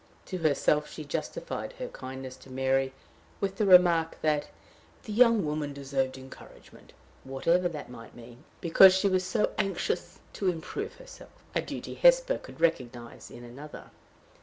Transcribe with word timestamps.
To 0.25 0.39
herself 0.39 0.89
she 0.91 1.05
justified 1.05 1.73
her 1.73 1.87
kindness 1.87 2.35
to 2.37 2.49
Mary 2.49 2.91
with 3.39 3.57
the 3.57 3.67
remark 3.67 4.19
that 4.23 4.47
the 5.03 5.13
young 5.13 5.45
woman 5.45 5.73
deserved 5.73 6.17
encouragement 6.17 6.91
whatever 7.23 7.69
that 7.69 7.87
might 7.91 8.15
mean 8.15 8.43
because 8.61 8.95
she 8.97 9.07
was 9.07 9.23
so 9.23 9.51
anxious 9.59 10.17
to 10.33 10.49
improve 10.49 10.95
herself! 10.95 11.29
a 11.53 11.61
duty 11.61 11.93
Hesper 11.93 12.39
could 12.39 12.59
recognize 12.59 13.29
in 13.29 13.43
another. 13.43 13.91